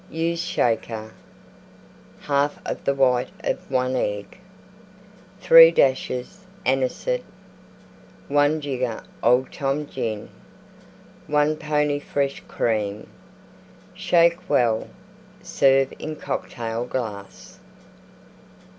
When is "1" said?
3.69-3.95, 8.27-8.61, 11.27-11.55